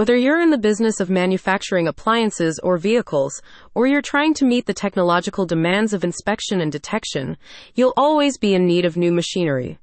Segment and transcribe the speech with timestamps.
[0.00, 3.42] Whether you're in the business of manufacturing appliances or vehicles,
[3.74, 7.36] or you're trying to meet the technological demands of inspection and detection,
[7.74, 9.78] you'll always be in need of new machinery.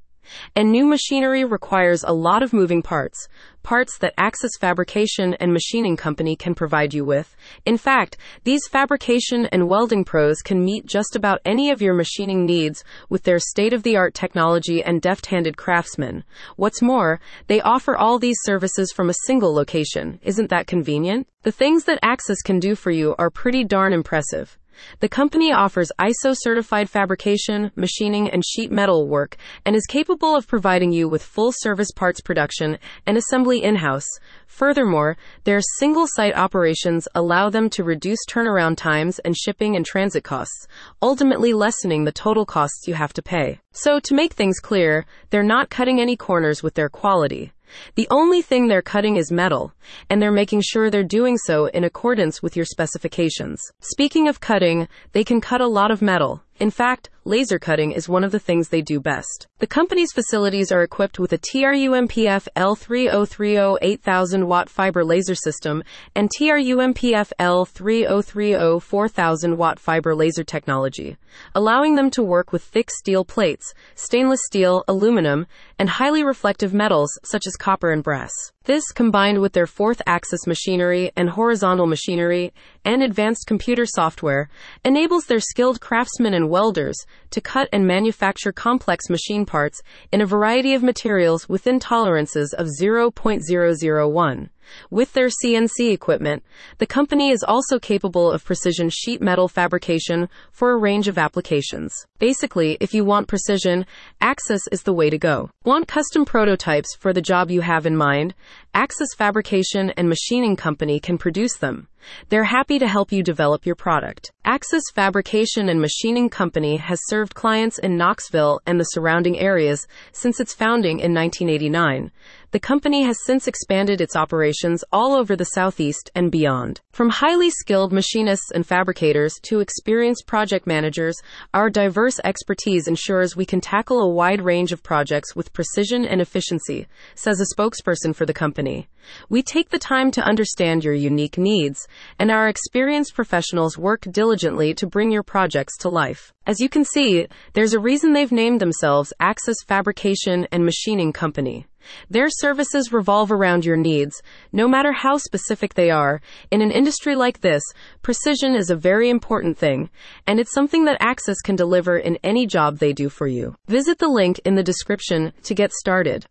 [0.56, 3.28] And new machinery requires a lot of moving parts,
[3.64, 7.36] parts that Axis Fabrication and Machining Company can provide you with.
[7.66, 12.46] In fact, these fabrication and welding pros can meet just about any of your machining
[12.46, 16.24] needs with their state of the art technology and deft handed craftsmen.
[16.56, 20.20] What's more, they offer all these services from a single location.
[20.24, 21.28] Isn't that convenient?
[21.44, 24.58] The things that Axis can do for you are pretty darn impressive.
[25.00, 30.48] The company offers ISO certified fabrication, machining, and sheet metal work and is capable of
[30.48, 34.08] providing you with full service parts production and assembly in house.
[34.48, 40.24] Furthermore, their single site operations allow them to reduce turnaround times and shipping and transit
[40.24, 40.68] costs,
[41.02, 43.60] ultimately lessening the total costs you have to pay.
[43.72, 47.52] So, to make things clear, they're not cutting any corners with their quality.
[47.96, 49.74] The only thing they're cutting is metal,
[50.10, 53.62] and they're making sure they're doing so in accordance with your specifications.
[53.80, 56.44] Speaking of cutting, they can cut a lot of metal.
[56.60, 59.46] In fact, laser cutting is one of the things they do best.
[59.60, 65.84] The company's facilities are equipped with a TRUMPF L3030 8000 watt fiber laser system
[66.16, 71.18] and TRUMPF L3030 4000 watt fiber laser technology,
[71.54, 75.46] allowing them to work with thick steel plates, stainless steel, aluminum,
[75.78, 78.32] and highly reflective metals such as copper and brass.
[78.68, 82.52] This, combined with their fourth axis machinery and horizontal machinery
[82.84, 84.50] and advanced computer software,
[84.84, 86.98] enables their skilled craftsmen and welders
[87.30, 92.68] to cut and manufacture complex machine parts in a variety of materials within tolerances of
[92.68, 94.50] 0.001.
[94.90, 96.44] With their CNC equipment,
[96.78, 101.94] the company is also capable of precision sheet metal fabrication for a range of applications.
[102.20, 103.86] Basically, if you want precision,
[104.22, 105.50] Axis is the way to go.
[105.64, 108.34] Want custom prototypes for the job you have in mind?
[108.74, 111.88] Axis Fabrication and Machining Company can produce them.
[112.30, 114.32] They're happy to help you develop your product.
[114.46, 120.40] Axis Fabrication and Machining Company has served clients in Knoxville and the surrounding areas since
[120.40, 122.12] its founding in 1989.
[122.52, 126.80] The company has since expanded its operations all over the Southeast and beyond.
[126.94, 131.18] From highly skilled machinists and fabricators to experienced project managers,
[131.54, 136.22] our diverse expertise ensures we can tackle a wide range of projects with precision and
[136.22, 138.88] efficiency, says a spokesperson for the company.
[139.28, 141.86] We take the time to understand your unique needs,
[142.18, 146.34] and our experienced professionals work diligently to bring your projects to life.
[146.46, 151.68] As you can see, there's a reason they've named themselves Axis Fabrication and Machining Company.
[152.10, 154.22] Their services revolve around your needs,
[154.52, 156.22] no matter how specific they are.
[156.52, 157.64] In an industry like this,
[158.02, 159.90] precision is a very important thing,
[160.26, 163.56] and it's something that Axis can deliver in any job they do for you.
[163.68, 166.26] Visit the link in the description to get started.